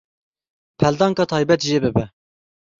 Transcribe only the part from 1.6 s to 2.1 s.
jê bibe.